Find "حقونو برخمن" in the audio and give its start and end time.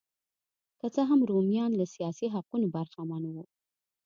2.35-3.23